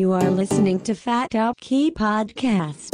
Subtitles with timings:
[0.00, 2.90] You are listening to Fat Out Key Podcast.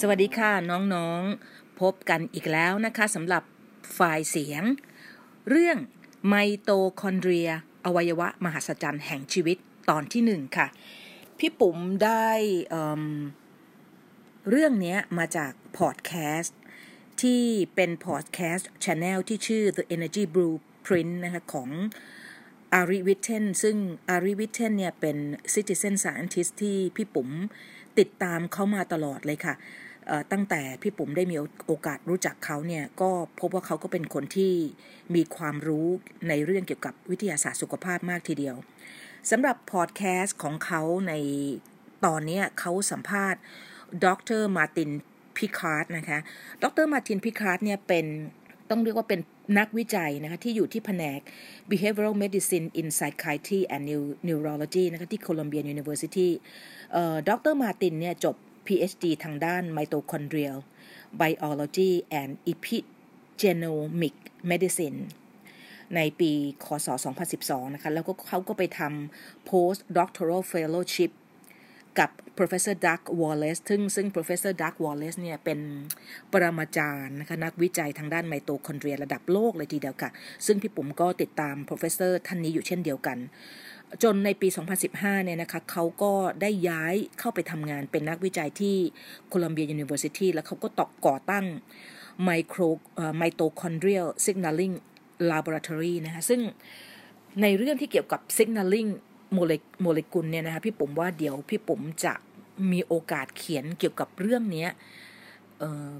[0.00, 3.42] สวัสดีค่ะน้องๆ พบกันอีกแล้วนะคะสำหรับ
[3.92, 4.62] ไฟล์เสียง
[5.48, 5.78] เรื่อง
[6.26, 6.70] ไมโต
[7.00, 7.50] คอนเดรีย
[7.84, 9.56] อวัยวะมหัศจรรย์แห่งชีวิต
[9.90, 10.66] ตอนที่หนึ่งค่ะ
[11.38, 12.72] พี่ปุ๋มได้
[14.50, 16.58] เรื่องนี้มาจากพอดแคสต์
[17.22, 17.42] ที่
[17.74, 21.70] เป็นพอดแคสต์ช n แนลที่ชื่อ The Energy Blueprint นะคะของ
[22.74, 23.76] Ari Whitten ซึ่ง
[24.10, 25.16] Ari Whitten เนี่ยเป็น
[25.54, 27.28] Citizen Scientist ที่พี่ปุ๋ม
[27.98, 29.54] ติดตามเขามาตลอดเลยค่ะ
[30.32, 31.36] ตั้งแต่พี่ปุ๋มได้มี
[31.66, 34.52] โอกาสรู้จักเขาเนี่ยก็พบว่าเขาก็เป็นคนที่
[35.14, 35.86] มีความรู้
[36.28, 38.56] ในเรื่องเกี่ยวกับวิทยาศาสตร์สุขภาพมากทีเดียว
[39.30, 41.12] สำหรับพอดแคสต์ของเขาใน
[42.06, 43.40] ตอนนี้เขาสัมภาษณ์
[44.04, 44.06] ด
[44.40, 44.90] ร Martin
[45.36, 46.18] Picard นะคะ
[46.62, 48.06] ดร Martin Picard เนี่ยเป็น
[48.72, 49.20] ต้องเรียกว่าเป็น
[49.58, 51.20] นักวิจัยนะคะที่อยู่ที่แผนก
[51.70, 53.84] behavioral medicine in psychiatry and
[54.28, 56.28] neurology นะคะที่ Columbia University
[56.92, 60.58] เอ่อดรมาตินเนี่ยจบ PhD ทางด้าน mitochondrial
[61.20, 64.14] biology and epigenomic
[64.50, 64.98] medicine
[65.96, 66.32] ในปี
[66.64, 66.88] คศ
[67.30, 71.10] 2012 นะคะ แล้วก็เขาก็ไปทำ post doctoral fellowship
[71.98, 75.58] กับ professor Doug Wallace ซึ่งซึ่ง professor Doug Wallace เนี่ยเป็น
[76.32, 80.10] ปรมาจารย์นะคะนักวิจัยทางด้านไมโตคอนเดรียระดับโลกเลยทีเดียวค่ะ
[80.46, 83.18] ซึ่งพี่ปุ๋มก็ติดตาม professor ท่านนี้อยู่เช่นเดียวกัน
[84.02, 84.48] จนในปี
[84.86, 88.76] 2015 เนี่ยนะคะเขาก็ได้ย้ายเข้าไปทำงานเป็นนักวิจัยที่
[89.32, 91.46] Columbia University แล้วเขาก็ตอกก่อตั้ง
[92.28, 92.68] micro
[93.20, 94.74] mitochondrial signaling
[95.30, 96.40] laboratory นะคะซึ่ง
[97.42, 98.90] ในเรื่องที่เกี่ยวกับ signaling
[99.34, 99.52] โมเล
[99.82, 102.14] โมเลกุลเนี่ยนะคะพี่ปุ๋มว่าเดี๋ยวพี่ปุ๋มจะ
[102.72, 104.66] มีโอกาสเขียนเกี่ยวกับเรื่องนี้
[105.62, 105.90] ออ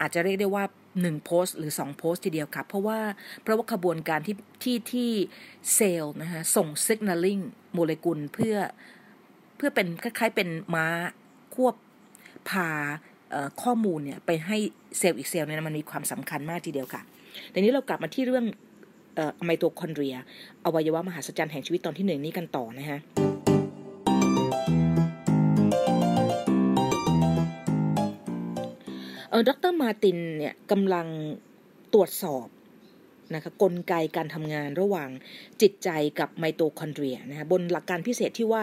[0.00, 0.64] อาจจะเรียกได้ว่า
[1.00, 2.98] หนึ่งโพสต์หรือสองโพสต์ทีเดียวค่ะเพราะว่า
[3.42, 5.10] เพราะว่าขบวนการที่ที่ที่
[5.74, 7.42] เซลล์นะคะส่ง signaling
[7.74, 8.56] โมเลกุลเพื่อ
[9.56, 10.86] เพื่อเป็นคล้ายๆเป็นม้า
[11.54, 11.74] ควบ
[12.48, 12.68] พา
[13.62, 14.58] ข้อมูลเนี่ยไปให้
[14.98, 17.02] เซลล์อีกเซลล์เนี่ยมันมีความสำคัญมากทีเดียวค่ะ
[17.50, 18.46] แต่นี้เรากลับมาที่เรื่อง
[19.44, 20.16] ไมโตคอนเดรีย
[20.64, 22.98] อวัยวะมหัศจรรย์แห่งชีวิตตอนที่หนึ่งนี้กันต่อนะฮะ
[29.30, 31.06] เออดร Martin เนี่ยกำลัง
[31.94, 32.46] ตรวจสอบ
[33.34, 35.10] นะคะกลไกการทำงานระหว่าง
[35.62, 35.88] จิตใจ
[36.20, 38.62] กับไมโตคอนเดรียนะคะบนหลักการพิเศษที่ว่า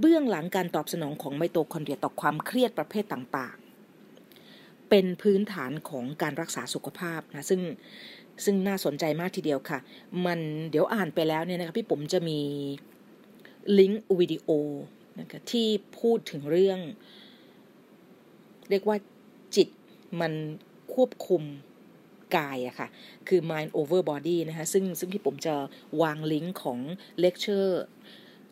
[0.00, 7.60] เบื้องหลังการตอบสนองของไมโตคอนเดรียต่อความเครียดประเภทต่างๆ เป็นพื้นฐานของการรักษาสุขภาพนะซึ่ง
[8.44, 9.78] ซึ่งน่าสนใจมากทีเดียวค่ะ
[10.26, 10.40] มัน
[10.70, 12.40] เดี๋ยวอ่านไปแล้วเนี่ยนะคะพี่ปุ๋มจะมี
[13.78, 14.48] ลิงก์วิดีโอ
[15.20, 15.68] นะคะที่
[16.00, 16.78] พูดถึงเรื่อง
[18.70, 18.96] เรียกว่า
[19.56, 19.68] จิต
[20.20, 20.32] มัน
[20.94, 21.42] ควบคุม
[22.36, 22.88] กายอะค่ะ
[23.28, 25.54] คือ mind over body นะคะ ซึ่งซึ่งที่ผมจะ
[26.02, 26.78] วางลิงก์ของ
[27.20, 27.84] เลคเชอร์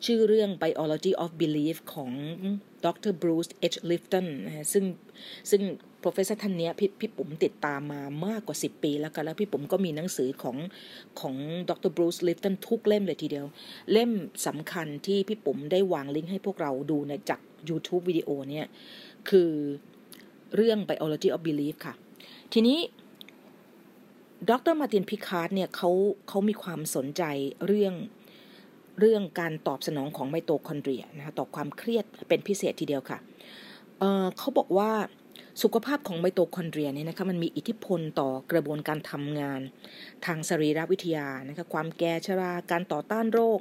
[0.05, 2.11] ชื่อเรื่อง biology of belief ของ
[2.85, 3.77] ดร Bruce H.
[3.89, 4.85] Lifton นะคะซึ่ง
[5.51, 5.61] ซึ่ง
[6.03, 10.57] professor ท่านเนี้ยพี่พี่ปุ๋มติดตามมามากกว่า 10 ปีแล้วกันแล้วพี่ปุ๋มก็มีหนังสือของ
[11.19, 11.35] ของ
[11.69, 13.45] ดร Bruce Lipton ทุกเล่มเลยทีเดียว
[13.91, 14.11] เล่ม
[14.47, 17.39] สำคัญที่พี่ปุ๋มได้วางลิงก์ให้พวกเราดูในจาก
[17.69, 18.65] YouTube วิดีโอเนี่ย
[19.29, 19.51] คือ
[20.55, 21.93] เรื่อง biology of belief ค่ะ
[22.53, 22.79] ทีนี้
[24.49, 25.89] ดร Martin Picard เนี่ยเขา
[26.27, 27.23] เขามีความสนใจ
[27.67, 27.93] เรื่อง
[28.99, 33.19] เรื่องการตอบสนองของไมโตคอนเดรียนะคะต่อความเครียดเป็นพิเศษทีเดียวค่ะ
[33.99, 34.91] เเขาบอกว่า
[35.61, 39.61] สุขภาพของไมโตคอนเดรียเนี่ยนะคะมันมีอิทธิพลต่อกระบวนการทำงาน
[40.25, 43.59] ทางสรีรวิทยานะคะความแก่ชราการต่อต้านโรค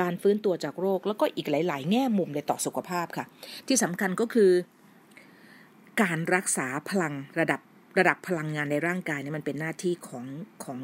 [0.00, 3.24] การฟื้นตัวจากโรค แล้วก็อีกหลาย ๆ แง่มุมเลยต่อสุขภาพค่ะ
[3.66, 4.50] ที่สำคัญก็คือ
[6.02, 7.60] การรักษาพลังระดับ
[7.98, 10.24] ระดับพลังงานในร่างกายเนี่ยมันเป็นหน้าที่ของ
[10.64, 10.78] ของ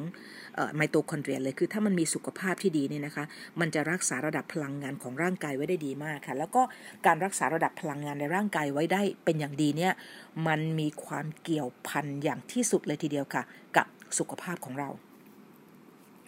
[0.77, 3.25] ไมโตคอนเดรียเลยคือถ้ามันมีสุขภาพที่ดีเนี่ยนะคะ
[3.61, 6.62] มันจะรักษาระดับพลังงานของร่างกายไว้ได้ดีมากค่ะ แล้วก็
[7.06, 9.93] การรักษาระดับพลังงานในร่างกายไว้ได้เป็นอย่างดีเนี่ย
[10.47, 13.43] มันมีความเกี่ยวพันอย่างที่สุดเลยทีเดียวค่ะ
[13.76, 13.87] กับ
[14.19, 14.88] สุขภาพของเรา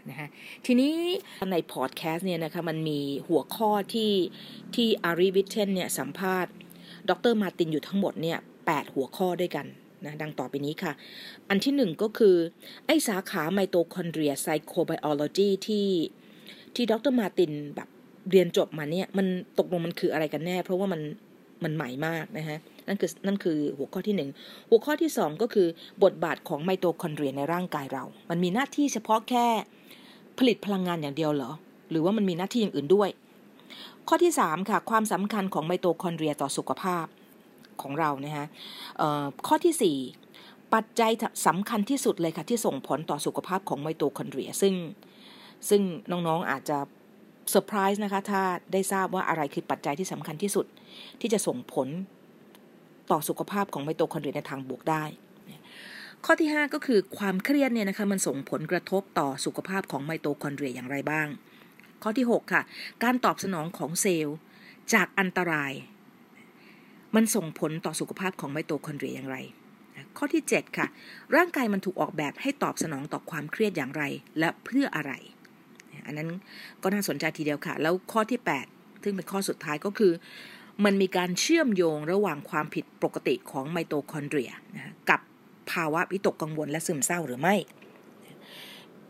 [0.09, 0.29] นะฮะ
[0.67, 0.95] ทีนี้
[1.51, 4.13] ในพอดแคสต์เนี่ยนะคะมันมีหัวข้อที่
[4.75, 6.53] ที่ Ari Whitten เนี่ยสัมภาษณ์
[7.11, 9.67] ดร Martin อยู่ทั้งหมดเนี่ยแปดหัวข้อด้วยกัน
[10.05, 10.93] นะดังต่อไปนี้ค่ะ
[11.49, 12.37] อันที่หนึ่งก็คือ
[12.87, 15.89] ไอสาขาไมโตคอนเดรีย psychobiology ที่
[16.75, 17.89] ที่ดร Martin แบบ
[18.31, 19.27] เรียนจบมาเนี่ยมัน
[19.59, 21.01] ตกลงมันคืออะไรกันแน่ เพราะว่ามัน
[21.65, 22.59] มันใหม่มากนะฮะ
[22.89, 24.31] นั่นคือนั่นคือหัวข้อที่หนึ่ง
[24.71, 25.67] หัวข้อที่สองก็คือ
[26.05, 29.47] บทบาทของไมโตคอนเดรียในร่างกายเรา มันมีหน้าที่เฉพาะแค่
[30.39, 31.53] ผลิตพลังงานอย่างเดียวเหรอ
[31.91, 33.09] หรือว่ามันมีหน้าที่อย่างอื่นด้วย
[34.09, 37.07] ข้อที่สามค่ะ ความสำคัญของไมโตคอนเดรียต่อสุขภาพ
[37.83, 38.47] ของเรานะฮะ
[39.47, 39.97] ข้อที่
[40.33, 41.13] 4 ปัจจัย
[41.47, 44.75] สำคัญที่สุดเลยค่ะ ที่ส่งผลต่อสุขภาพของไมโตคอนเดรีย ซึ่ง
[45.69, 46.79] ซึ่งน้องๆอาจจะ
[47.51, 48.43] เซอร์ไพรส์นะคะถ้า
[48.73, 50.67] ได้ทราบว่าอะไรคือปัจจัยที่สำคัญที่สุด
[51.21, 51.89] ที่จะส่งผล
[53.11, 55.05] ต่อสุขภาพของไมโตคอนเดรียในทางบวกได้
[56.25, 61.29] ข้อที่ 5 ก็คือความเครียดเนี่ยนะคะมันส่งผลกระทบต่อสุขภาพของไมโตคอนเดรียอย่างไรบ้าง
[62.03, 62.63] ข้อที่ 6 ค่ะ
[63.03, 64.37] การตอบสนองของเซลล์
[64.95, 65.73] จากอันตราย
[67.15, 69.37] มันส่งผลต่อสุขภาพของไมโตคอนเดรียอย่างไร
[70.17, 70.87] ข้อที่ 7 ค่ะ
[71.37, 74.03] ร่างกายมันถูกออกแบบให้ตอบสนองต่อความเครียดอย่างไร
[74.39, 75.13] และเพื่ออะไร
[76.07, 76.29] อันนั้น
[76.83, 78.41] ก็น่าสนใจทีเดียวค่ะ แล้วข้อที่
[78.71, 80.13] 8 ซึ่งเป็นข้อสุดท้ายก็คือ
[80.85, 85.21] มันมีการเชื่อมโยงระหว่างความผิดปกติของไมโตคอนเดรียนะกับ
[85.71, 87.55] ภาวะวิตกกังวลและซึมเศร้าหรือไม่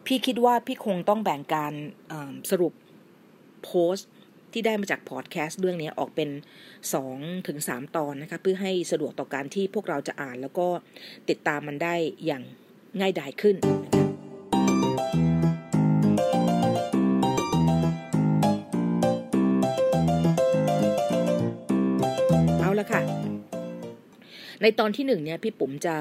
[0.06, 1.73] พี่คิดว่าพี่คงต้องแบ่งการ
[2.50, 2.73] สรุป
[3.65, 4.09] โพสต์
[4.58, 6.31] ที่ได้มาจากพอดแคสต์เรื่องนี้ออกเป็น
[6.88, 10.69] 2ถึง3ตอนนะคะเพื่อให้สะดวกต่อการที่พวกเราจะอ่าน แล้วก็
[11.28, 11.94] ติดตามมันได้
[12.26, 12.43] อย่าง
[13.00, 13.56] ง่ายดายขึ้น
[22.61, 23.00] เอาละค่ะ
[24.62, 25.96] ในตอนที่หนึ่งเนี่ยพี่ปุ๋มจะ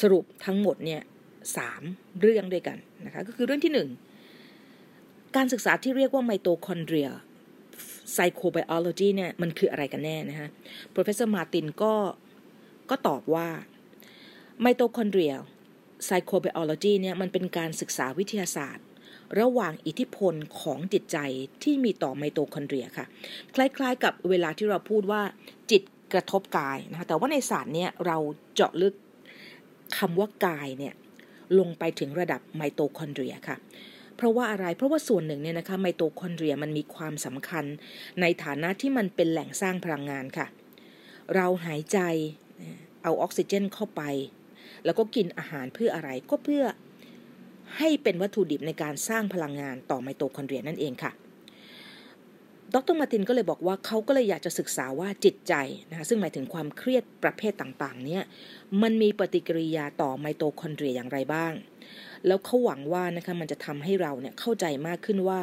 [0.00, 1.02] สรุปทั้งหมดเนี่ย
[1.56, 1.82] สาม
[2.20, 3.90] เรื่องด้วยกันนะคะก็คือเรื่องที่หนึ่ง
[5.38, 7.10] การศึกษาที่เรียกว่าไมโตคอนเดรีย
[8.12, 10.48] ไซโคไบโอโลจีเนี่ยมันคืออะไรกันแน่นะฮะ
[10.94, 11.94] professor Martin ก็
[12.90, 13.48] ก็ตอบว่า
[14.60, 15.34] ไมโตคอนเดรีย
[16.06, 18.86] psychobiology เนี่ยมันเป็นการศึกษาวิทยาศาสตร์
[19.40, 21.18] ระหว่างอิทธิพลของจิตใจ
[21.62, 23.06] ที่มีต่อไมโตคอนเดรียค่ะ
[23.54, 25.22] คล้ายๆ กับเวลาที่เราพูดว่า
[25.70, 25.82] จิต
[26.12, 28.18] กระทบกายนะคะแต่ว่าในศาสตร์เนี่ยเรา
[28.54, 28.94] เจาะลึก
[29.98, 30.94] คำว่ากายเนี่ย
[31.58, 33.56] ลงไปถึงระดับไมโตคอนเดรียค่ะ
[34.22, 37.64] เพราะว่าอะไร เพราะว่าส่วนหนึ่งเนี่ยนะคะไมโตคอนเดรียมันมีความสำคัญ
[38.20, 40.46] ในฐานะที่มันเป็นแหล่งสร้างพลังงานค่ะ
[41.34, 41.98] เราหายใจ
[43.02, 44.02] เอาออกซิเจนเข้าไป
[44.84, 46.64] แล้วก็กินอาหารเพื่ออะไรก็เพื่อ
[47.78, 51.12] ให้เป็นวัตถุดิบในการสร้างพลังงานต่อไมโตคอนเดรียนั่นเองค่ะ
[52.74, 55.54] ดร Martin ก็เลยบอกว่าเขาก็เลยอยากจะศึกษาว่าจิตใจ
[55.90, 58.22] นะคะซึ่งหมายถึงความเครียดประเภทต่างๆ เนี่ย
[58.82, 61.54] มันมีปฏิกิริยาต่อไมโตคอนเดรียอย่างไรบ้าง
[62.26, 65.40] แล้วเขาหวังว่านะคะมันจะทำให้เราเนี่ยเข้าใจมากขึ้นว่า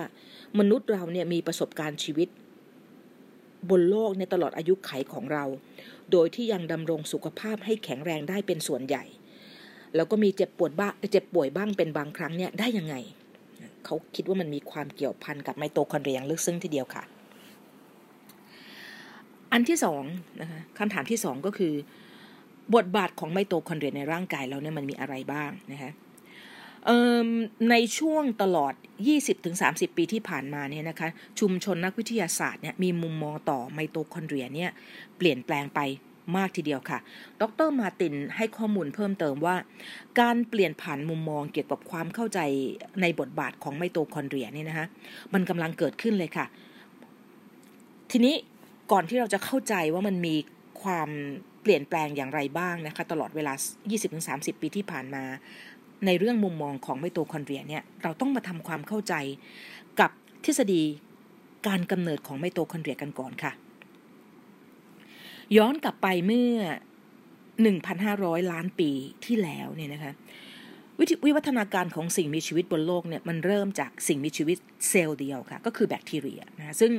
[0.60, 2.30] มนุษย์เราเนี่ยมีประสบการณ์ชีวิต
[3.70, 5.46] บนโลกในตลอดอายุขัยของเรา
[6.12, 9.04] โดยที่ยังดำรงสุขภาพให้แข็งแรงได้เป็นส่วนใหญ่
[9.96, 12.96] แล้วก็มีเจ็บปวดบ้างเจ็บป่วยบ้างเป็นบางครั้งเนี่ยได้ยังไง
[13.86, 17.04] เขาคิดว่ามันมีความเกี่ยวพันกับไมโตคอนเดรียอย่างลึกซึ้งทีเดียวค่ะ
[19.52, 20.04] อันที่สอง
[20.42, 21.74] นะคะคำถามที่สองก็คือ
[22.76, 25.92] บทบาทของไมโตคอนเดรียในร่างกายเราเนี่ยมันมีอะไรบ้างนะคะ
[27.70, 28.74] ในช่วงตลอด
[29.36, 31.10] 20-30 ปีที่ผ่านมาเนี่ยนะคะ
[31.40, 34.72] ชุมชนนักวิทยาศาสตร์เนี่ยมีมุมมองต่อไมโตคอนเดรียเนี่ย
[35.18, 35.80] เปลี่ยนแปลงไป
[36.38, 37.00] มากทีเดียวค่ะ
[37.42, 39.56] ดร Martin ให้ข้อมูลเพิ่มเติมว่า
[40.20, 42.40] การเปลี่ยนผ่านมุมมองเกี่ยวกับความเข้าใจ
[43.02, 44.88] ในบทบาทของไมโตคอนเดรียเนี่ยนะคะ
[45.34, 46.46] มันกำลังเกิดขึ้นเลยค่ะ
[48.12, 48.36] ทีนี้
[48.92, 50.36] ก่อนที่เราจะเข้าใจว่ามันมี
[50.84, 51.10] ความ
[51.62, 53.54] เปลี่ยนแปลงอย่างไรบ้างนะคะ ตลอดเวลา
[54.08, 55.24] 20-30 ปีที่ผ่านมา
[56.06, 59.14] ในเรื่องมุมมองของไมโตคอนเดรียเนี่ยเราต้องมาทำความเข้าใจ
[60.00, 60.12] กับ
[60.46, 60.82] ทฤษฎี
[61.68, 63.52] การกำเนิดของไมโตคอนเดรียกันก่อนค่ะ
[65.58, 66.54] ย้อนกลับไปเมื่อ
[67.70, 68.92] 1,500 ล้านปี
[69.26, 70.14] ที่แล้วเนี่ยนะคะ
[71.00, 74.58] ววิวัฒนาการของสิ่งมีชีวิตบนโลกเนี่ยมันเริ่มจากสิ่งมีชีวิต
[74.90, 76.92] เซลล์เดียวค่ะ ก็คือแบคทีเรียนะซึ่ง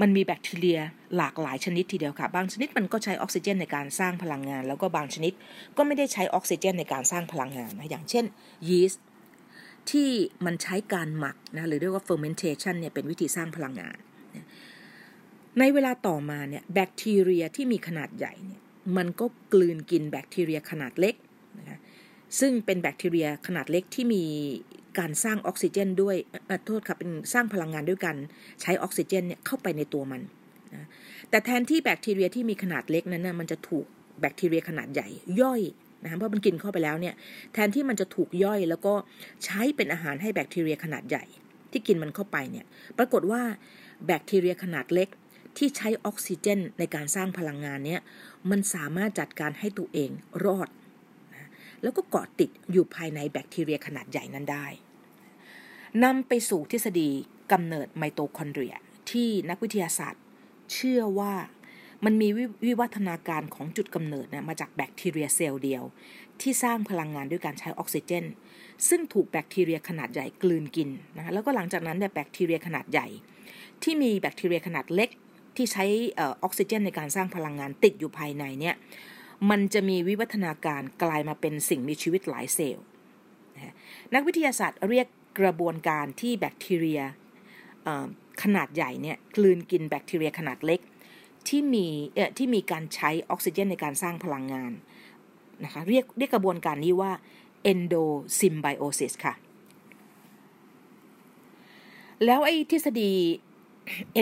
[0.00, 0.80] มันมีแบคทีเรีย
[1.16, 5.32] หลากหลายชนิดทีเดียวค่ะ บางชนิดมันก็ใช้ออกซิเจนในการสร้างพลังงาน แล้วก็บางชนิด
[5.76, 8.24] ก็ไม่ได้ใช้ออกซิเจนในการสร้างพลังงานนะอย่างเช่น
[8.68, 9.04] ยีสต์
[9.90, 10.10] ที่
[10.46, 13.96] มันใช้การหมักนะหรือเรียกว่า fermentation เนี่ยเป็นวิธีสร้างพลังงาน
[15.58, 18.60] ในเวลาต่อมาเนี่ยแบคทีเรียที่มีขนาดใหญ่เนี่ย
[18.96, 21.14] มันก็กลืนกินแบคทีเรียขนาดเล็ก
[21.58, 21.78] นะคะ
[22.40, 24.24] ซึ่งเป็นแบคทีเรียขนาดเล็กที่มี
[24.98, 26.16] การสร้างออกซิเจนด้วย
[26.66, 28.16] โทษครับเป็นสร้างพลังงานด้วยกัน
[28.62, 30.20] ใช้ออกซิเจนเนี่ยเข้าไปในตัวมัน
[30.74, 30.86] นะ
[31.30, 33.84] แต่แทนที่แบคทีเรียที่มีขนาดเล็กนั้นนะมันจะถูก
[34.20, 35.08] แบคทีเรียขนาดใหญ่
[35.40, 35.62] ย่อย
[36.02, 37.14] นะเพราะมันกินเข้าไปแล้วเนี่ย
[37.52, 38.94] แทนที่มันจะถูกย่อยแล้วก็
[39.44, 41.24] ใช้เป็นอาหารให้แบคทีเรียขนาดใหญ่
[41.70, 42.66] ที่กินมันเข้าไปเนี่ย
[42.98, 43.42] ปรากฏว่า
[44.06, 45.08] แบคทีเรียขนาดเล็ก
[45.58, 48.00] ที่ใช้ออกซิเจนในการสร้างพลังงานเนี่ย
[48.50, 50.10] มันสามารถจัดการให้ตัวเอง
[50.44, 50.68] รอด
[51.82, 54.66] แล้วก็เกาะติดอยู่ภายในแบคทีเรียขนาดใหญ่นั้นได้
[56.04, 57.10] นำไปสู่ทฤษฎี
[57.52, 58.74] กำเนิดไมโตคอนเดรีย
[59.10, 60.22] ที่นักวิทยาศาสตร์
[60.72, 61.32] เชื่อว่า
[62.04, 62.28] มันมี
[62.66, 65.82] วิวัฒนาการของจุดกำเนิดนะมาจากแบคทีเรียเซลล์เดียว
[66.40, 68.24] ที่สร้างพลังงานด้วยการใช้ออกซิเจน
[68.88, 73.06] ซึ่งถูกแบคทีเรียขนาดใหญ่กลืนกินนะแล้วก็หลังจากนั้นเนี่ยแบคทีเรียขนาดใหญ่
[73.82, 75.10] ที่มีแบคทีเรียขนาดเล็ก
[75.56, 75.84] ที่ใช้
[76.20, 78.74] ออกซิเจนในการสร้างพลังงานติดอยู่ภายในเนี่ย
[79.50, 82.84] มันจะมีวิวัฒนาการกลายมาเป็นสิ่งมีชีวิตหลายเซลล์
[84.14, 85.06] นักวิทยาศาสตร์เรียก
[85.38, 87.00] กระบวนการที่แบคทีเรีย
[88.42, 90.80] ขนาดใหญ่เนี่ยกลืนกินแบคทีเรียขนาดเล็ก
[91.48, 94.72] ที่มีเอ่อที่มีการใช้ออกซิเจนในการสร้างพลังงาน
[95.64, 97.12] นะคะเรียกเรียกกระบวนการนี้ว่า
[97.72, 99.34] endosymbiosis ค่ะ
[102.24, 103.12] แล้วไอ้ทฤษฎี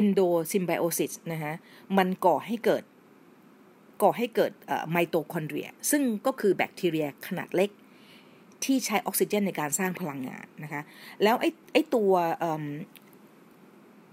[0.00, 1.54] endosymbiosis นะฮะ
[1.98, 2.82] มันก่อให้เกิด
[4.02, 4.52] ก่อให้เกิด
[4.90, 7.70] ไมโตคอนเดรีย ซึ่งก็คือแบคทีเรียขนาดเล็ก
[8.64, 10.82] ที่ใช้ออกซิเจนในการสร้างพลังงานนะคะ
[11.22, 12.12] แล้วไอ้ไอ้ตัว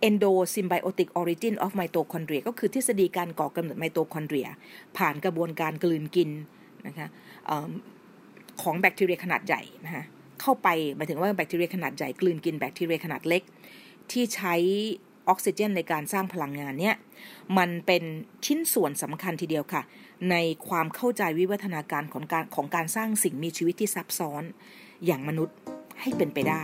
[0.09, 4.47] endosymbiotic origin of mitochondria ก็คือทฤษฎีการก่อกำเนิดไมโตคอนเดรีย
[4.97, 6.29] ผ่านกระบวนการกลืนกิน
[6.87, 7.07] นะคะ
[8.61, 10.03] ของแบคทีเรียขนาดใหญ่นะคะ
[10.41, 13.43] เข้าไปหมายถึงว่าแบคทีเรียขนาดใหญ่กลืนกินแบคทีเรียขนาดเล็ก
[14.11, 14.55] ที่ใช้
[15.29, 16.95] ออกซิเจนในการสร้างพลังงานเนี่ย
[17.57, 18.03] มันเป็น
[18.45, 19.81] ชิ้นส่วนสำคัญทีเดียวค่ะ
[20.29, 20.35] ใน
[20.67, 24.43] ความเข้าใจวิวัฒนาการของการของการสร้างสิ่งมีชีวิตที่ซับซ้อน
[25.05, 25.55] อย่างมนุษย์
[26.01, 26.63] ให้เป็นไปได้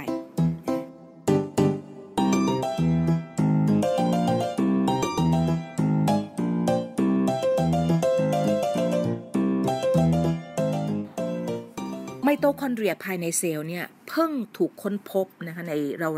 [12.23, 15.73] ไมโตคอนเดรียภายในเซลล์เนี่ย เพิ่งถูกค้นพบนะคะใน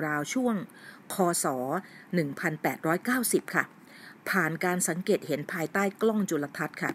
[0.07, 0.55] ราวๆช่วง
[1.13, 1.45] คศ
[2.29, 3.63] 1890 ค่ะ
[4.29, 6.91] ผ่านการสังเกตเห็นภายใต้กล้องจุลทรรศน์ค่ะ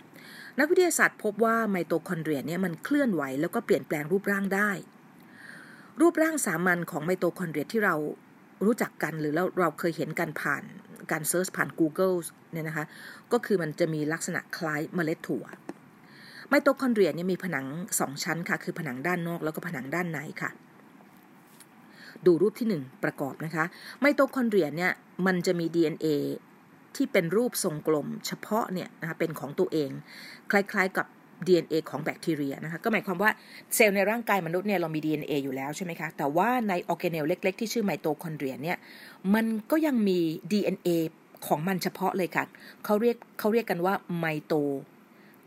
[0.59, 4.71] นักวิทยาศาสตร์พบว่าไมโตคอนเดรียเนี่ยมันเคลื่อนไหวแล้วก็เปลี่ยนแปลงรูปร่างได้
[6.01, 7.95] รูปร่างสามัญของไมโตคอนเดรียที่เรา
[8.65, 10.63] รู้จักกันหรือแล้วเราเคยเห็นกันผ่าน
[11.11, 12.17] การ search ผ่าน Google
[12.53, 12.85] เนี่ยนะคะ
[13.33, 15.45] ก็คือมันจะมีลักษณะคล้ายเมล็ดถั่ว
[16.49, 17.67] ไมโตคอนเดรียเนี่ยมีผนัง
[18.01, 20.51] สองชั้นค่ะ คือผนังด้านนอกแล้วก็ผนังด้านในค่ะ
[22.27, 23.65] ดูรูปที่ 1 ประกอบนะคะ
[24.01, 24.93] ไมโตคอนเดรียเนี่ย
[25.27, 26.07] มันจะมี DNA
[26.97, 29.91] ที่เป็นรูปทรงกลม เฉพาะเนี่ยนะคะเป็นของตัวเอง
[30.51, 31.07] คล้ายๆกับ
[31.47, 33.31] DNA ของแบคทีเรียนะคะก็หมายความว่า
[33.75, 38.79] เซลล์ในร่างกายมนุษย์เนี่ยเรามี DNA อยู่แล้วใช่ไหมคะแต่ว่าในออร์แกเนลล์เล็ก ๆ ที่ชื่อไมโตคอนเดรียเนี่ย
[39.35, 40.19] มันก็ยังมี
[40.53, 40.89] DNA
[41.47, 42.45] ของมันเฉพาะเลยค่ะ
[42.85, 44.55] เขาเรียกเขาเรียกกันว่าไมโต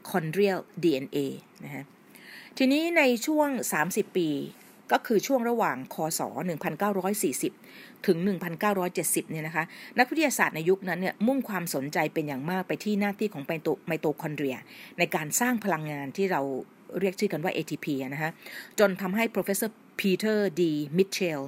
[0.08, 1.18] mitochondrial DNA
[1.64, 1.84] นะฮะ
[2.58, 3.50] ทีนี้ในช่วง
[3.84, 4.30] 30 ปี
[4.92, 6.22] ก็คือช่วงระหว่างคศ
[7.14, 8.18] 1940 ถึง
[8.74, 9.64] 1970 เนี่ยนะคะ
[10.00, 14.58] นักวิทยาศาสตร์ในยุคนั้นเนี่ยมุ่งความสนใจเป็นอย่างมากไปที่หน้าที่ของไมโตไมโตคอนเดรีย
[15.00, 16.42] ในการสร้างพลังงานที่เรา
[17.00, 18.32] เรียกชื่อกันว่า ATP นะฮะ
[18.80, 19.70] จนทำให้ professor
[20.02, 20.62] Peter D.
[20.98, 21.42] Mitchell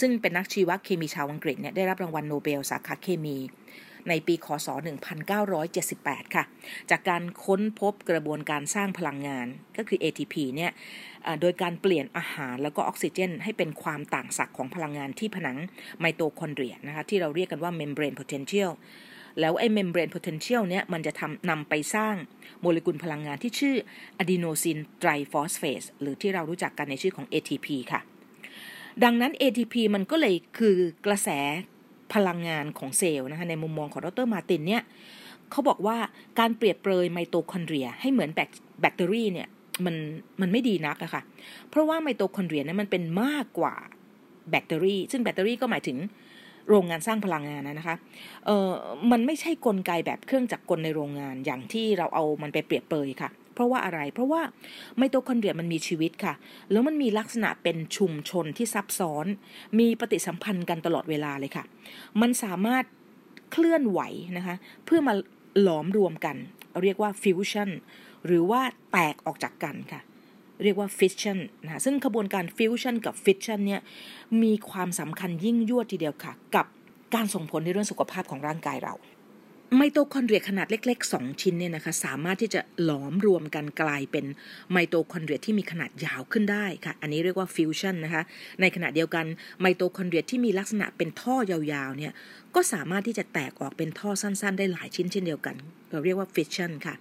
[0.00, 3.38] ซึ่งเป็นนักชีวเคมีชาวอังกฤษเนี่ยได้รับรางวัลโนเบลสาขาเคมี
[4.08, 4.68] ในปี คศ
[5.70, 6.44] 1978 ค่ะ
[6.90, 10.70] จากการค้นพบกระบวนการสร้างพลังงานก็คือ ATP เนี่ย
[11.40, 15.56] โดยการเปลี่ยนอาหารแล้วก็ออกซิเจน ให้เป็นความต่างศักย์ของพลังงานที่ผนัง
[16.00, 18.70] ไมโตคอนเดรียนะคะที่เราเรียกกันว่า membrane potential
[19.40, 22.14] แล้วไอ้ membrane potential เนี่ยมันจะทำนำไปสร้าง
[22.60, 23.76] โมเลกุลพลังงานที่ชื่อ
[24.22, 28.00] adenosine triphosphate หรือที่เรารู้จักกันในชื่อของ ATP ค่ะ
[29.04, 31.28] ดังนั้น ATP มันก็เลยคือกระแส
[32.14, 34.82] พลังงานของเซลล์นะคะในมุมมองของดร.มาร์ตินเนี่ย
[35.50, 35.96] เขาบอกว่า
[36.38, 39.48] การเปรียบเปรยไมโตคอนเดรีย ให้เหมือนแบตเตอรี่เนี่ย
[39.84, 39.96] มัน
[40.40, 41.22] มันไม่ดีนักอะค่ะ
[41.70, 43.74] เพราะว่าไมโตคอนเดรียนั้นมันเป็นมากกว่า
[44.50, 45.98] แบตเตอรี่ซึ่งแบตเตอรี่ก็หมายถึง
[46.68, 47.96] โรงงานสร้างพลังงานนะคะ
[48.46, 48.70] เออ
[49.10, 54.40] มันไม่ใช่กลไกแบบเครื่องจักรกลในโรงงานอย่างที่เราเอามันไปเปรียบเปรยค่ะ เพราะว่าอะไร เพราะว่า
[54.98, 56.34] ไมโตคอนเดรียมันมีชีวิตค่ะ
[56.70, 59.26] แล้วมันมีลักษณะเป็นชุมชนที่ซับซ้อน
[59.78, 61.64] มีปฏิสัมพันธ์กันตลอดเวลาเลยค่ะ
[62.20, 62.84] มันสามารถ
[63.52, 64.00] เคลื่อนไหว
[64.36, 65.14] นะคะ เพื่อมา
[65.62, 66.36] หลอมรวมกัน
[66.82, 67.70] เรียกว่าฟิวชั่น
[68.26, 68.60] หรือว่า
[68.92, 70.00] แตกออกจากกันค่ะ
[70.64, 73.80] เรียกว่าฟิชชันนะซึ่งขบวนการฟิวชันกับฟิชชันเนี่ย
[74.42, 76.66] มีความสำคัญยิ่งยวดทีเดียวค่ะ กับ
[77.14, 78.94] การส่งผลในเรื่องสุขภาพของร่างกายเรา
[79.76, 84.24] ไมโตคอนเดรียขนาดเล็ก ๆ 2 ชิ้นเนี่ยนะคะสามารถที่จะหลอมรวมกันกลายเป็น
[84.72, 88.22] ไมโตคอนเดรียที่มีขนาดยาวขึ้นได้ค่ะ อันนี้เรียกว่าฟิวชันนะคะ
[88.60, 89.24] ในขณะเดียวกัน
[89.60, 92.12] ไมโตคอนเดรียที่มีลักษณะเป็นท่อยาวๆเนี่ย
[92.54, 95.56] ก็สามารถที่จะแตกออกเป็นท่อสั้น ๆ ได้หลายชิ้นเช่นเดียวกัน
[95.90, 96.94] เราเรียกว่าฟิชชันค่ะ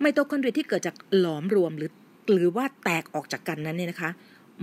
[0.00, 1.92] ไมโตคอนเดรียที่เกิดจากหลอมรวมหรือ
[2.32, 4.10] หรือว่าแตกออกจากกันนั้นเนี่ยนะคะ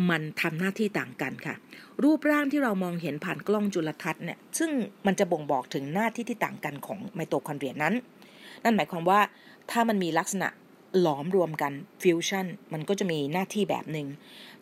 [0.09, 1.55] มันทำหน้าที่ต่างกันค่ะ
[2.03, 4.71] รูปร่างที่เรามองเห็นผ่านกล้องจุลทรรศน์เนี่ยซึ่ง
[5.05, 7.93] มันจะบ่งบอกถึงหน้าที่ที่ต่างกันของไมโตคอนเดรียนั้น
[8.63, 9.19] นั่นหมายความว่า
[9.71, 10.47] ถ้ามันมีลักษณะ
[10.99, 11.73] หลอมรวมกัน
[12.03, 14.07] ฟิวชั่นมันก็จะมีหน้าที่แบบหนึ่ง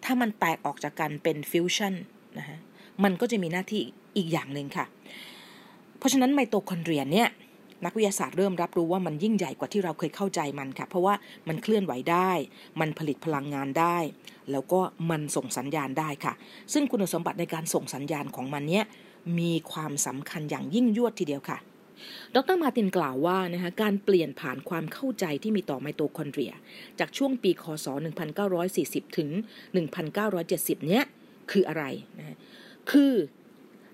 [0.04, 1.94] ถ้ามันแตกออกจากกันเป็นฟิชชั่น
[2.38, 2.58] นะฮะ
[3.04, 3.82] มันก็จะมีหน้าที่
[4.18, 4.86] อีกอย่างหนึ่งค่ะ
[5.98, 7.28] เพราะฉะนั้นไมโตคอนเดรียเนี่ย
[7.86, 11.14] นักวิทยาศาสตร์เริ่มรับรู้ว่ามันยิ่งใหญ่กว่าที่เราเคยเข้าใจมันค่ะ เพราะว่า
[11.48, 12.32] มันเคลื่อนไหวได้
[12.80, 13.98] มันผลิตพลังงานได้
[14.52, 16.34] แล้วก็มันส่งสัญญาณได้ค่ะ
[16.74, 18.86] ซึ่งคุณสมบัติในการส่งสัญญาณของมันเนี้ย
[19.40, 21.58] มีความสำคัญอย่างยิ่งยวดทีเดียวค่ะ
[22.36, 26.54] ดร.มาร์ตินกล่าวว่านะคะการเปลี่ยนผ่านความเข้าใจที่มีต่อไมโตคอนเดรีย
[27.00, 27.88] จากช่วงปีคศ
[28.52, 29.30] 1940 ถึง
[30.10, 31.04] 1970 เนี้ย
[31.52, 31.84] คืออะไร
[32.20, 32.38] นะ
[32.92, 33.14] คือ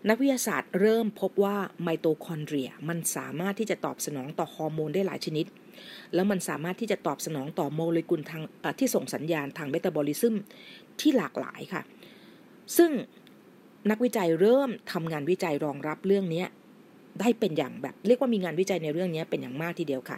[0.10, 5.46] นักวิทยาศาสตร์เริ่มพบว่าไมโตคอนเดรีย มันสามารถที่จะตอบสนองต่อฮอร์โมนได้หลายชนิด
[6.14, 8.44] แล้วมันสามารถที่จะตอบสนองต่อโมเลกุลทาง
[8.80, 10.36] ที่ส่งสัญญาณทางเมตาบอลิซึม
[11.00, 11.82] ที่หลากหลายค่ะ
[12.78, 12.92] ซึ่ง
[13.92, 16.44] นักวิจัยเริ่มทำงานวิจัยรองรับเรื่องนี้
[17.20, 20.18] ได้เป็นอย่างแบบ เรียกว่ามีงานวิจัยในเรื่องนี้เป็นอย่างมากทีเดียวค่ะ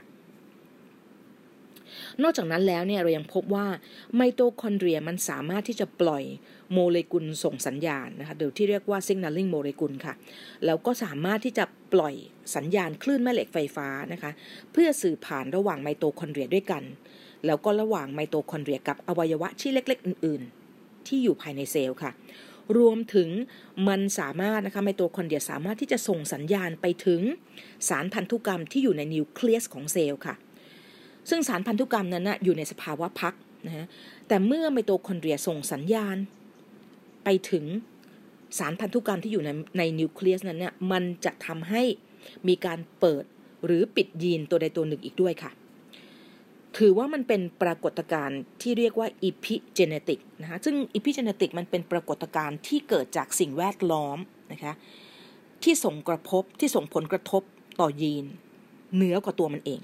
[2.23, 3.67] นอกจากนั้นแล้วเนี่ยเรายังพบว่า
[4.15, 6.23] ไมโตคอนเดรียมันสามารถที่จะปล่อย
[6.73, 10.13] โมเลกุลส่งสัญญาณนะคะหรือที่เรียกว่า signaling โมเลกุลค่ะ
[10.65, 12.15] แล้วก็สามารถที่จะปล่อย
[12.55, 14.31] สัญญาณคลื่นแม่เหล็กไฟฟ้านะคะ
[14.71, 16.83] เพื่อสื่อผ่านระหว่างไมโตคอนเดรียด้วยกัน
[17.45, 20.41] แล้วก็ระหว่างไมโตคอนเดรียกับอวัยวะที่เล็ก ๆ อื่น
[20.75, 22.11] ๆ ที่อยู่ภายในเซลล์ค่ะ
[22.77, 23.29] รวมถึง
[23.87, 27.21] มันสามารถนะคะไมโตคอนเดรียสามารถที่จะส่งสัญญาณไปถึง
[27.89, 30.35] สารพันธุกรรมที่อยู่ในนิวเคลียสของเซลล์ค่ะ
[31.29, 33.33] ซึ่งสารพันธุกรรมนั้นนะอยู่ในสภาวะพัก
[33.65, 33.85] นะฮะ
[34.27, 36.17] แต่เมื่อไมโตคอนเดรียส่งสัญญาณ
[37.31, 37.65] ไปถึง
[38.59, 41.83] สารพันธุกรรมที่อยู่ในในนิวเคลียสนั้นเนี่ยมันจะทำให้
[42.47, 43.23] มีการเปิด
[43.65, 45.51] หรือปิดยีนตัวใดตัวหนึ่งอีกด้วยค่ะ
[46.77, 54.17] ถือว่ามันเป็นปรากฏการณ์ที่เรียกว่า epigenetic นะคะซึ่ง epigenetic มันเป็นปรากฏการณ์ที่เกิดจากสิ่งแวดล้อม
[54.51, 54.73] นะคะ
[55.63, 57.43] ที่ส่งกระทบที่ส่งผลกระทบ
[57.81, 58.25] ต่อยีน
[58.95, 59.81] เหนือกว่าตัวมันเอง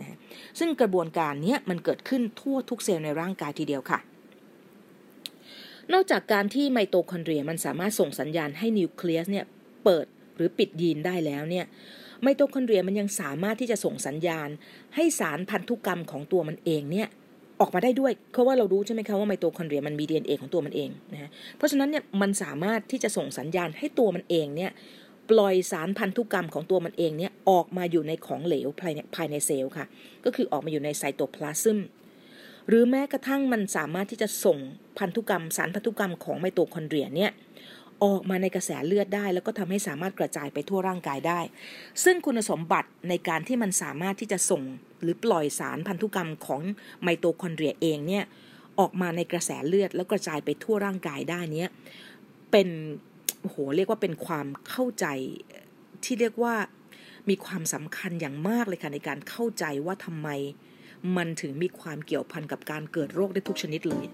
[0.00, 0.18] นะ
[0.58, 4.00] ซึ่งกระบวนการนี้มันเกิดขึ้นทั่วทุกเซลล์ในร่างกายทีเดียวค่ะ
[5.92, 9.44] นอกจากการที่ไมโตคอนเดรียมันสามารถส่งสัญญาณให้นิวเคลียสเนี่ย
[9.84, 11.64] เปิดหรือปิดยีนได้แล้วเนี่ย
[12.22, 14.48] ไมโตคอนเดรียมันยังสามารถที่จะส่งสัญญาณ
[14.94, 17.08] ให้สารพันธุกรรมของตัวมันเองเนี่ย
[17.60, 24.70] ออกมาได้ด้วยเพราะว่าเรารู้ใช่ไหมคะว่าไมโตคอนเดรียมันมี DNA ของตัวมันเองนะเพราะฉะนั้นเนี่ยมันสามารถที่จะส่งสัญญาณให้ตัวมันเองเนี่ย
[25.30, 29.86] ปล่อยสารพันธุกรรมของตัวมันเองเนี่ยออกมาอยู่ในของเหลวภายในภายในเซลล์ค่ะ
[30.24, 31.78] ก็คือออกมาอยู่ในไซโตพลาซึม
[32.68, 34.58] หรือแม้กระทั่งมันสามารถที่จะส่ง
[34.98, 37.32] พันธุกรรมสารพันธุกรรมของไมโตคอนเดรียเนี่ย
[38.04, 41.40] ออกมาในกระแสเลือดได้ แล้วก็ทำให้สามารถกระจายไปทั่วร่างกายได้
[42.04, 44.62] ซึ่งคุณสมบัติในการที่มันสามารถที่จะส่ง
[45.02, 46.60] หรือปล่อยสารพันธุกรรมของ
[47.02, 48.24] ไมโตคอนเดรียเองเนี่ย
[48.78, 51.70] ออกมาในกระแสเลือดแล้วกระจายไปทั่วร่างกายได้เนี้ย
[52.50, 52.68] เป็น
[53.42, 55.06] โหเรียกว่าเป็นความเข้าใจ
[56.04, 56.54] ที่เรียกว่า
[57.28, 60.28] มีความสำคัญอย่างมากเลยค่ะในการเข้าใจว่าทำไม
[61.14, 64.06] มันถึงมีความเกี่ยวพันกับการเกิดโรคได้ทุกชนิดเลย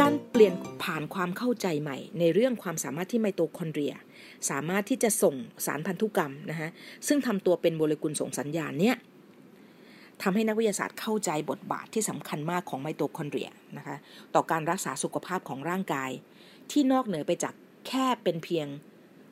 [0.00, 3.94] การเปลี่ยนผ่านความเข้าใจใหม่ ในเรื่องความสามารถที่ไมโตคอนเดรีย
[4.50, 5.34] สามารถที่จะส่ง
[5.66, 6.70] สารพันธุกรรมนะฮะ
[7.06, 8.96] ซึ่งทำตัวเป็นโมเลกุลส่งสัญญาณเนี้ย
[10.22, 13.96] ทำให้นักวิทยาศาสตร์เข้าใจบทบาทที่สำคัญมากของไมโตคอนเดรียนะคะ
[14.34, 16.10] ต่อการรักษาสุขภาพของร่างกาย
[16.70, 17.54] ที่นอกเหนือไปจาก
[17.88, 18.66] แค่เป็นเพียง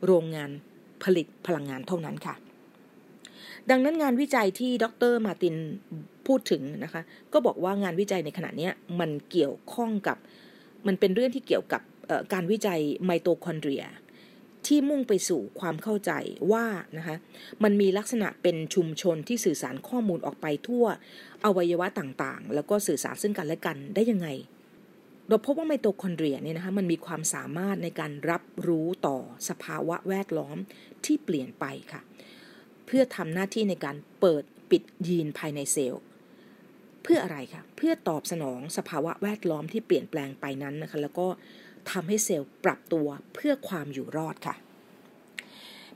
[0.06, 0.50] โรงงาน
[1.02, 2.34] ผลิตพลังงานเท่านั้นค่ะ
[3.70, 5.56] ดังนั้นงานวิจัยที่ดรมาติน
[6.26, 8.68] พูดถึงนะคะก็บอกว่างานวิจัยในขณะนี้
[9.00, 10.16] มันเกี่ยวข้องกับ
[10.86, 11.82] มันเป็นเรื่องที่เกี่ยวกับ
[12.32, 13.84] การวิจัยไมโตคอนเดรีย
[14.68, 16.12] ที่มุ่งไปสู่ความเข้าใจ
[16.52, 16.66] ว่า
[16.98, 17.16] นะคะ
[17.62, 20.84] มันมีลักษณะเป็นชุมชนที่สื่อสารข้อมูลออกไปทั่ว
[21.44, 24.28] อวัยวะต่างๆ แล้วก็สื่อสารซึ่งกันและกันได้ยังไง
[25.28, 30.56] เราพบว่าไมโตคอนเดรียเนี่ยนะคะมันมีความสามารถในการรับรู้ต่อสภาวะแวดล้อม
[31.04, 32.00] ที่เปลี่ยนไปค่ะ
[32.86, 36.02] เพื่อทำหน้าที่ในการเปิดปิดยีนภายในเซลล์
[37.02, 41.26] เพื่ออะไรคะเพื่อตอบสนองสภาวะแวดล้อมที่เปลี่ยนแปลงไปนั้นนะคะแล้วก็
[41.92, 44.54] ทำให้เซลล์ปรับตัวเพื่อความอยู่รอดค่ะ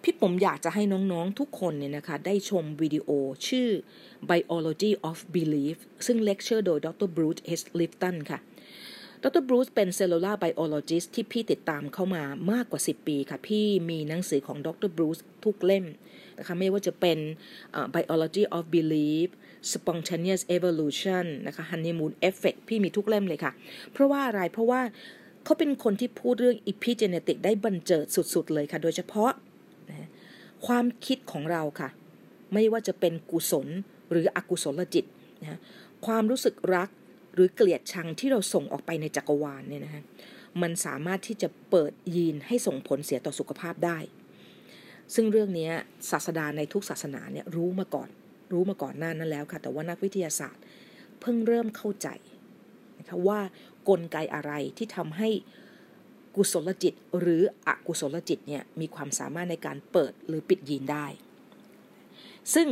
[0.03, 3.09] พี่ผมอยากจะให้น้องๆทุกคนเนี่ยนะคะ ได้ชมวิดีโอ
[3.49, 3.69] ชื่อ
[4.31, 5.77] Biology of Belief
[6.07, 7.65] ซึ่งเลคเชอร์โดยดร Bruce H.
[7.79, 8.39] Lipton ค่ะ
[9.23, 15.85] ดร Bruce เป็น Cellular Biologist ที่พี่ติดตามเข้ามามากกว่า 10 ปีค่ะ พี่มีหนังสือของดร Bruce ทุกเล่ม
[16.39, 17.19] นะคะไม่ว่าจะเป็น
[17.79, 19.29] uh, Biology of Belief
[19.73, 23.53] Spontaneous Evolution นะคะ Honeymoon Effect พี่มีทุกเล่มเลยค่ะ
[23.93, 24.81] เพราะว่าอะไรเพราะว่า
[25.45, 29.33] เขาเป็นคนที่พูดเรื่อง epigenetic ได้บรรเจิดสุดๆเลยค่ะ โดยเฉพาะ
[29.91, 30.09] นะ
[30.67, 31.89] ความคิดของเราค่ะ
[32.53, 33.69] ไม่ว่าจะเป็นกุศล
[34.11, 35.05] หรืออกุศลจิต
[35.43, 35.59] นะ
[36.07, 36.89] ความรู้สึกรัก
[37.35, 40.03] หรือเกลียดชังที่เราส่งออกไปในจักรวาลเนี่ยนะฮะ
[40.63, 43.99] มันสามารถที่จะเปิดยีนให้ส่งผลเสียต่อสุขภาพได้
[45.15, 45.71] ซึ่งเรื่องนี้
[46.11, 48.09] ศาสดาในทุกศาสนาเนี่ยรู้มาก่อน
[48.53, 50.63] รู้มาก่อนหน้านั้นแล้วค่ะ แต่ว่านักวิทยาศาสตร์
[51.21, 52.09] เพิ่งเริ่มเข้าใจ
[53.13, 53.41] นะคะว่า
[53.89, 55.29] กลไกอะไรที่ทำให้
[56.37, 61.07] กุศลจิตหรืออกุศลจิตเนี่ยมีความสามารถในการเปิดหรือปิดยีนได้
[62.55, 62.69] ซึ่ง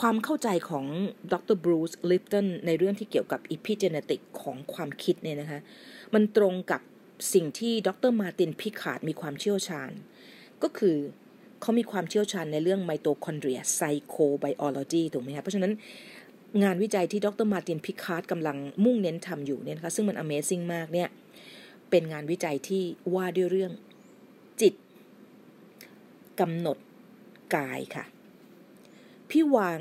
[0.00, 0.86] ความเข้าใจของ
[1.32, 5.60] ดร Bruce Lipton ในเรื่องที่เกี่ยวกับ epigenetic ของความคิดเนี่ยนะคะ
[6.14, 6.80] มันตรงกับ
[7.34, 9.90] สิ่งที่ดร Martin Picard มีความเชี่ยวชาญ
[10.62, 10.96] ก็คือ
[11.60, 15.72] เขามีความเชี่ยวชาญในเรื่อง mitochondria psychobiology ถูกไหมคะเพราะฉะนั้น
[16.62, 21.08] งานวิจัยที่ดร Martin Picard กำลังมุ่งเน้นทำอยู่เนี่ยนะคะซึ่งมัน Amazing มากเนี่ย
[21.90, 22.82] เป็นงานวิจัยที่
[23.14, 23.72] ว่าด้วยเรื่อง
[24.60, 24.74] จิต
[26.40, 26.78] กำหนด
[27.56, 28.04] กายค่ะ
[29.30, 29.80] พี่วาง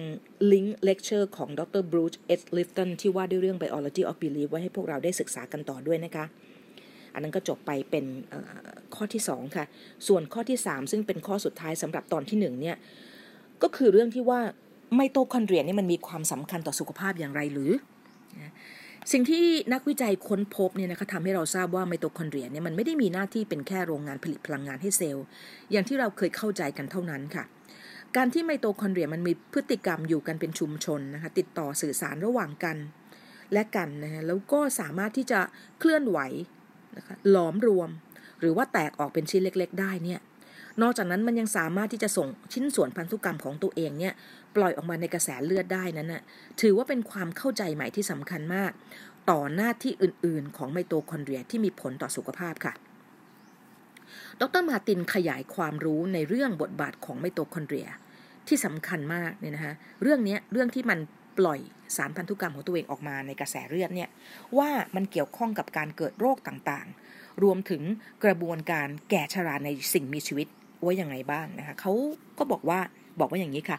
[0.51, 2.29] ลิงก์เลคเชอร์ของดร Bruce H.
[2.29, 6.25] Lipton ที่ว่าด้วยเรื่อง biology of belief ไว้ให้พวกเราได้ศึกษากันต่อด้วยนะคะ
[7.13, 8.05] อันนั้นก็จบไปเป็น
[8.95, 9.65] ข้อที่ 2 ค่ะ
[10.07, 12.77] ส่วนข้อที่ 3 ซึ่งเป็นข้อสุดท้ายสำหรับตอนที่ 1 เนี่ย
[13.63, 14.41] ก็คือเรื่องที่ว่า
[14.95, 17.71] ไมโตคอนเดรียนี่มันมีความสำคัญต่อสุขภาพอย่างไรหรือ
[19.11, 25.25] สิ่งที่นักวิจัยค้นพบเนี่ยนะคะทำให้เราทราบว่าไมโตคอนเดรียเนี่ยมันไม่ได้มีหน้าที่เป็นแค่โรงงานผลิตพลังงานให้เซลล์
[25.71, 27.43] อย่างที่เราเคยเข้าใจกันเท่านั้นค่ะ
[28.15, 32.77] การที่ไมโตคอนเดรียมันมีพฤติกรรมอยู่กันเป็นชุมชนนะคะติดต่อสื่อสารระหว่างกัน
[33.53, 35.39] และกันนะฮะแล้วก็สามารถที่จะ
[35.79, 36.19] เคลื่อนไหว
[36.97, 37.89] นะคะหลอมรวม
[38.39, 40.19] หรือว่าแตกออกเป็นชิ้นเล็ก ๆ ได้เนี่ย
[40.81, 44.13] นอกจากนั้นมันยังสามารถที่จะส่งชิ้นส่วนพันธุกรรมของตัวเองเนี่ย
[44.55, 46.21] ปล่อยออกมาในกระแสเลือดได้นั้นน่ะ
[46.61, 48.71] ถือว่าเป็นความเข้าใจใหม่ที่สำคัญมาก
[49.29, 52.73] ต่อหน้าที่อื่นๆ ของไมโตคอนเดรียที่มีผลต่อสุขภาพค่ะ
[54.41, 57.87] ดร Martin ขยายความรู้ในเรื่องบทบาทของไมโตคอนเดรีย
[58.47, 60.99] ที่สำคัญมากเนี่ยนะคะเรื่องนี้เรื่องที่มัน
[61.39, 61.59] ปล่อย
[61.97, 64.09] สารพันธุกรรมของตัวเองออกมาในกระแสเลือดเนี่ย
[64.57, 67.81] ว่ามันเกี่ยวข้องกับการเกิดโรคต่างๆ รวมถึง
[68.23, 70.47] กระบวนการแก่ชราในสิ่งมีชีวิต
[70.83, 71.93] ว่าอย่างไงบ้างนะคะเขา
[72.37, 72.79] ก็บอกว่า
[73.19, 73.77] บอกว่าอย่างนี้ค่ะ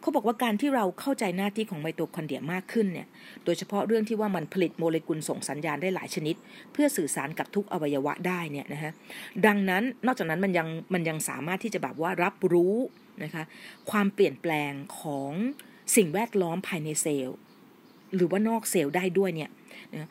[0.00, 3.06] เขาบอกว่าการที่เราเข้าใจหน้าที่ของไมโตคอนเดรียมากขึ้นเนี่ย
[3.44, 6.34] โดยเฉพาะเรื่องที่ว่ามันผลิตโมเลกุลส่งสัญญาณได้หลายชนิด
[6.72, 8.92] เพื่อสื่อสารกับทุกอวัยวะได้เนี่ยนะฮะ
[9.46, 12.74] ดังนั้นนอกจากนั้นมันยังมันยังสามารถที่จะแบบว่ารับรู้
[13.24, 13.44] นะคะ
[13.90, 15.32] ความเปลี่ยนแปลงของ
[15.96, 17.38] สิ่งแวดล้อมภายในเซลล์
[18.14, 19.50] หรือว่านอกเซลล์ได้ด้วยเนี่ย
[19.94, 20.08] นะ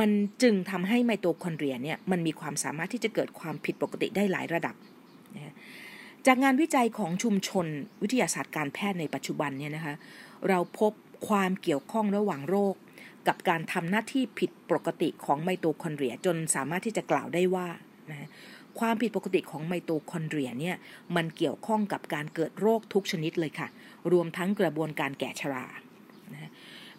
[0.00, 0.10] มัน
[0.42, 4.74] จึงทำให้ไมโตคอนเดรียเนี่ยมันมีความสามารถที่จะเกิดความผิดปกติได้หลายระดับ
[5.36, 5.54] นะ
[6.26, 7.66] จากงานวิจัยของชุมชน
[8.02, 9.94] วิทยาศาสตร์การแพทย์ในปัจจุบันเนี่ยนะคะ
[10.48, 10.92] เราพบ
[11.28, 12.74] ความเกี่ยวข้องระหว่างโรค
[13.28, 17.68] กับการทำหน้าที่ผิดปกติของไมโตคอนเดรียจนสามารถที่จะกล่าวได้ว่า
[18.10, 18.28] นะ
[18.78, 20.76] ความผิดปกติของไมโตคอนเดรียเนี่ย
[21.16, 23.68] มันเกี่ยวข้องกับการเกิดโรคทุกชนิดเลยค่ะ
[24.12, 25.64] รวมทั้งกระบวนการแก่ชรา
[26.32, 26.50] นะ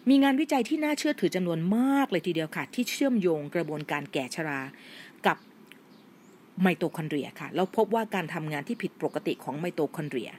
[0.08, 4.60] มีงานวิจัยที่น่าเชื่อถือจำนวนมากเลยทีเดียวค่ะ ที่เชื่อมโยงกระบวนการแก่ชรา
[6.60, 10.30] ไมโตคอนเดรียค่ะ เราพบว่าการทำงานที่ผิดปกติของไมโตคอนเดรีย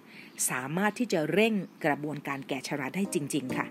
[0.49, 1.53] สามารถที่จะเร่ง
[1.85, 3.67] กระบวนการแก่ชราได้จริง ๆ ค่ะ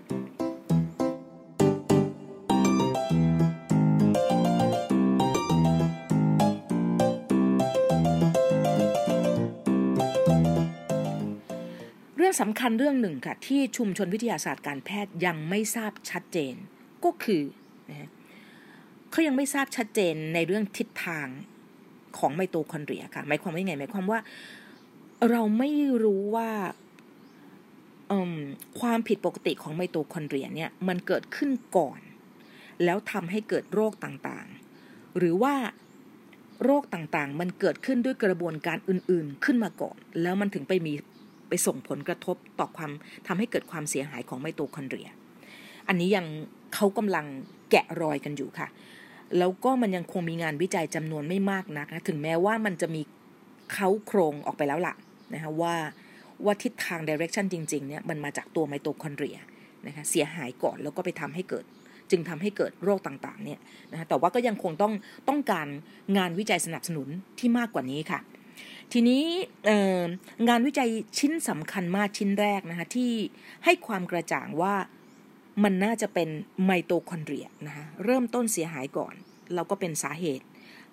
[12.17, 16.55] เรื่องสำคัญเรื่องหนึ่งค่ะ ที่ชุมชนวิทยาศาสตร์การแพทย์ยังไม่ทราบชัดเจน
[17.03, 17.41] ก็คือ
[19.11, 21.27] เขายังไม่ทราบชัดเจนในเรื่องทิศทาง
[22.17, 24.19] ของไมโตคอนเดรียค่ะ หมายความว่าไง หมายความว่า
[25.29, 25.69] เราไม่
[26.03, 26.49] รู้ว่า
[28.81, 31.99] ความผิดปกติของไมโตคอนเดรียเนี่ยมันเกิดขึ้นก่อน
[32.83, 35.53] แล้วทำให้เกิดโรคต่างๆ หรือว่า
[36.63, 40.93] โรคต่างๆ มันเกิดขึ้นด้วยกระบวนการอื่นๆ ขึ้นมาก่อน แล้วมันถึงไปมี
[41.49, 42.91] ไปส่งผลกระทบต่อความ
[43.27, 45.09] ทำให้เกิดความเสียหายของไมโตคอนเดรีย
[45.87, 46.25] อันนี้ยัง
[46.75, 47.25] เขากำลัง
[47.71, 48.67] แกะรอยกันอยู่ค่ะ
[49.37, 53.01] แล้วก็มันยังคงมีงานวิจัยจำนวนไม่มากนักนะถึงแม้ว่ามันจะมี
[53.73, 54.95] เค้าโครงออกไปแล้วล่ะ
[55.33, 55.75] นะคะว่า
[56.45, 59.37] ว่าทิศทาง direction จริงๆเนี่ยมันมาจากตัวไมโตคอนเดรีย
[59.87, 61.65] นะคะเสียหายก่อนแล้วก็ไปทำให้เกิด
[62.11, 63.59] จึงทำให้เกิดโรคต่างๆเนี่ย
[63.91, 64.93] นะคะแต่ว่าก็ยังคงต้อง
[65.29, 65.67] ต้องการ
[66.17, 67.07] งานวิจัยสนับสนุน
[67.39, 68.19] ที่มากกว่านี้ค่ะ
[68.91, 69.23] ทีนี้
[70.49, 73.11] งานวิจัยชิ้นสำคัญมากชิ้นแรกนะคะที่
[73.65, 74.73] ให้ความกระจ่างว่า
[75.63, 76.29] มันน่าจะเป็น
[76.65, 79.13] ไมโตคอนเดรียนะคะเริ่มต้นเสียหายก่อน
[79.53, 80.45] แล้วก็เป็นสาเหตุ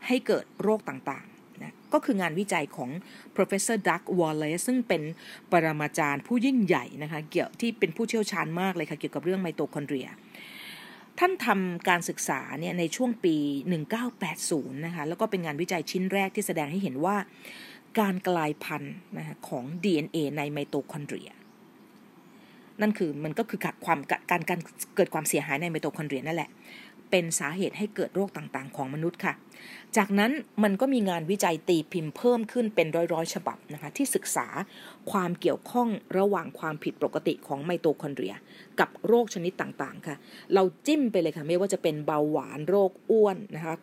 [0.07, 2.91] ให้เกิดโรคต่างๆนะก็คืองานวิจัยของ
[3.37, 5.03] professor Doug Wallace ซึ่งเป็น
[5.53, 10.09] ปรมาจารย์ผู้ยิ่งใหญ่นะคะเกี่ยวที่เป็นผู้เชี่ยวชาญมากเลยค่ะเกี่ยวกับเรื่องไมโตคอนเดรีย
[11.19, 13.37] ท่านทำการศึกษาเนี่ยในช่วงปี
[14.11, 17.17] 1980 นะคะ แล้วก็เป็นงานวิจัยชิ้นแรกที่แสดงให้เห็นว่า
[18.01, 21.31] การกลายพันธุ์นะคะของ DNA ในไมโตคอนเดรีย
[22.81, 24.61] นั่นคือมันก็คือความการการ
[24.97, 26.51] เกิดความเสียหายในไมโตคอนเดรียนั่นแหละ
[27.11, 29.35] เป็นสาเหตุให้เกิดโรคต่างๆ ของมนุษย์ค่ะ
[29.97, 34.47] จากนั้นมันก็มีงานวิจัยตีพิมพ์เพิ่มขึ้นเป็นร้อยๆ ฉบับนะคะที่ศึกษา
[35.11, 35.89] ความเกี่ยวข้อง
[36.19, 38.35] ระหว่างความผิดปกติของไมโตคอนเดรีย
[38.81, 40.17] กับโรคชนิดต่างๆค่ะ
[40.55, 43.75] เราจิ้มไปเลยค่ะไม่ว่าจะเป็นเบาหวานโรคอ้วนนะคะ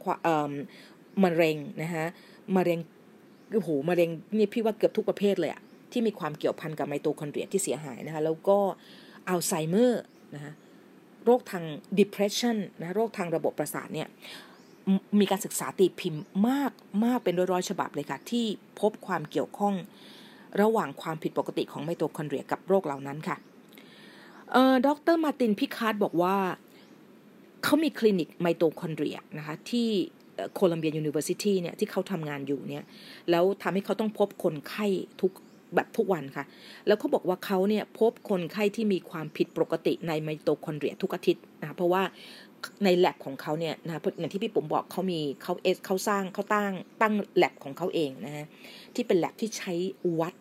[1.24, 2.06] มะเร็งนะคะ
[2.56, 2.80] มะเร็ง
[3.54, 5.62] โอ้โหมะเร็งนี่พี่ว่าเกือบทุกประเภทเลยอะ
[5.98, 8.58] ที่มีความเกี่ยวพันกับไมโตคอนเดรียที่เสียหายนะคะแล้วก็
[9.30, 10.04] อัลไซเมอร์
[10.36, 10.54] นะคะ
[11.26, 11.64] โรคทาง
[12.00, 14.08] depression นะโรคทางระบบประสาทเนี่ย
[15.20, 16.72] มีการศึกษาตีพิมพ์มาก
[17.06, 18.46] มากเป็นร้อยๆฉบับเลยค่ะ ที่
[18.80, 19.74] พบความเกี่ยวข้อง
[20.62, 23.38] ระหว่างความผิดปกติของไมโตคอนเดรียกับโรคเหล่านั้นค่ะ
[24.52, 25.18] เอ่อดร.
[25.24, 26.36] Martin Picard บอกว่า
[27.64, 29.90] เขามีคลินิกไมโตคอนเดรียนะคะที่
[30.54, 32.84] Columbia University เนี่ยที่เขาทำงานอยู่เนี่ย
[33.30, 34.86] แล้วทำให้เขาต้องพบคนไข้
[35.22, 35.32] ทุก
[35.76, 36.46] แบบทุกวันค่ะ
[36.88, 42.04] แล้วเขาบอกว่าเขาเนี่ยพบคนไข้ที่มีความผิดปกติในไมโตคอนเดรียทุกอาทิตย์นะเพราะว่า
[42.84, 48.46] ในแล็บของเขาเนี่ยนะอย่างที่พี่ปุ๋มบอกเขามีเขาเอสเขาสร้างเขาตั้งตั้งแล็บของเขาเองนะฮะ
[48.96, 49.74] ที่เป็นแล็บที่ใช้
[50.20, 50.34] วัด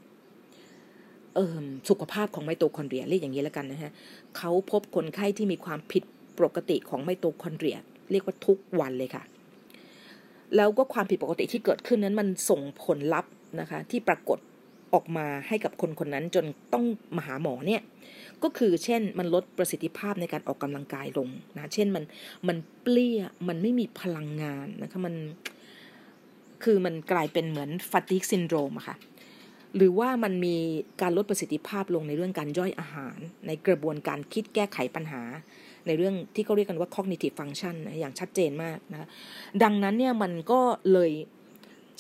[1.35, 3.91] เอ่อสุขภาพของไมโตคอนเดรียเรียกอย่างนี้แล้วกันนะฮะ
[4.39, 6.03] เขาพบคนไข้ที่มีความผิด
[6.39, 7.77] ปกติของไมโตคอนเดรีย
[8.11, 9.23] เรียกว่าทุกวันเลยค่ะ
[10.57, 14.39] แล้วก็ความผิดปกติที่เกิดขึ้นนั้นมันส่งผลลัพธ์นะคะ ที่ปรากฏ
[14.95, 16.85] ออกมาให้กับคนคนนั้นจนต้อง
[17.17, 17.83] มาหาหมอเนี่ย
[18.43, 22.05] ก็คือเช่นมันลดประสิทธิภาพในการออกกำลังกายลงนะเช่นมัน
[22.49, 25.15] มันเปลี้ยมันไม่มีพลังงานนะคะมัน
[26.65, 28.97] คือมันกลายเป็นเหมือนฟาติกซินโดรมอะค่ะ
[29.77, 30.57] หรือว่ามันมี
[31.03, 35.23] การลดประสิทธิภาพลงในเรื่องการย่อยอาหาร ในกระบวนการคิดแก้ไขปัญหา
[35.87, 39.09] ในเรื่องที่เขาเรียกกันว่า cognitive function นะอย่างชัดเจนมากนะ
[39.63, 40.61] ดังนั้นเนี่ยมันก็
[40.93, 41.13] เลย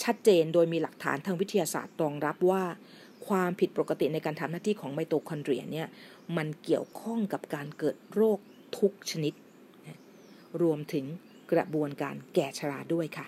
[0.03, 2.65] ชัดเจนโดยมีหลักฐานทางวิทยาศาสตร์รองรับว่า
[3.29, 5.89] ความผิดปกติในการทำหน้าที่ของไมโตคอนเดรียเนี่ย
[6.37, 8.39] มันเกี่ยวข้องกับการเกิดโรค
[8.79, 9.33] ทุกชนิด
[10.63, 11.05] รวมถึง
[11.53, 13.27] กระบวนการแก่ชราด้วยค่ะ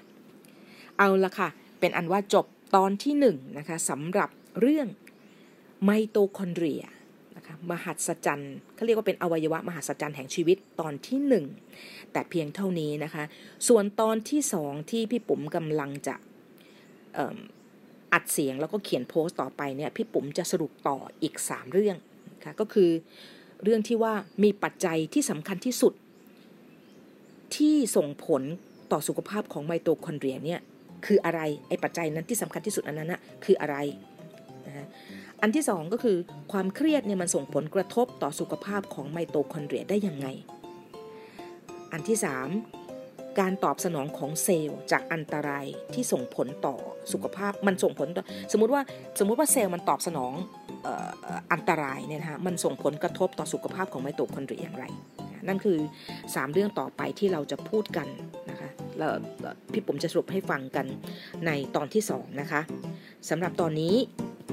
[0.98, 1.48] เอาละค่ะ
[1.80, 3.26] เป็นอันว่าจบตอนที่1น
[3.58, 4.28] นะคะสำหรับ
[4.60, 4.88] เรื่อง
[5.84, 6.84] ไมโตคอนเดรีย
[7.36, 11.18] นะคะมหัศจรรย์เขาเรียกว่าเป็นอวัยวะมหัศจรรย์แห่งชีวิตตอนที่
[11.68, 13.24] 1 แต่เพียงเท่านี้นะคะ
[13.68, 16.14] ส่วนตอนที่ 2 ที่พี่ปุ๋มกำลังจะ
[18.12, 21.96] อัดเสียงแล้วก็เขียนโพสต์ต่อไปเนี่ยพี่ปุ๋มจะสรุปต่ออีก 3 เรื่อง
[22.44, 22.90] ค่ะก็คือ
[23.62, 25.92] เรื่องที่ว่ามีปัจจัยที่สำคัญที่สุด
[27.56, 28.42] ที่ส่งผล
[28.92, 30.60] ต่อสุขภาพของไมโตคอนเดรียเนี่ย
[31.06, 33.76] คืออะไรไอ้ปัจจัยนั้นที่สำคัญที่สุดอันนั้นนะคืออะไร
[34.66, 34.86] นะ
[35.42, 36.16] อันที่สองก็คือ
[36.52, 40.26] ความเครียดเนี่ยมันส่งผลกระทบต่อสุขภาพของไมโตคอนเดรียได้ยังไง
[41.92, 42.48] อันที่สาม
[43.40, 46.76] การตอบสนองของเซลล์จากอันตรายที่ส่งผลต่อ
[47.12, 48.82] สุขภาพมันส่งผลต่อสมมติว่า
[49.18, 50.32] สมมติว่าเซลล์มันตอบสนอง
[51.52, 54.84] อันตรายเนี่ยนะฮะมันส่งผลกระทบต่อสุขภาพของไมโตคอนเดรียอย่างไร
[55.48, 55.78] นั่นคือ
[56.16, 58.08] 3 เรื่องต่อไปที่เราจะพูดกัน
[58.50, 59.12] นะคะแล้ว
[59.72, 60.86] พี่ปุ๋มจะสรุปให้ฟังกัน
[61.46, 62.60] ในตอนที่ 2 นะคะ
[63.30, 63.94] สำหรับตอนนี้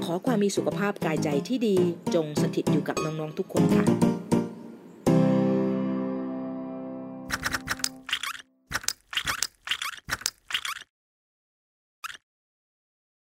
[0.04, 1.76] ขอความมีสุขภาพกายใจที่ดี
[2.14, 4.15] จงสถิตอยู่กับน้อง ๆ ทุกคนค่ะ